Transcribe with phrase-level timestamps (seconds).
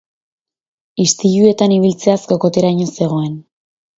[1.03, 3.37] Istiluetan ibiltzeaz kokoteraino zegoen.